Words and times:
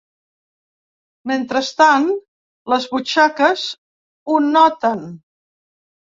Mentrestant, 1.31 2.07
les 2.73 2.89
butxaques 2.95 3.67
ho 4.35 4.41
noten. 4.49 5.07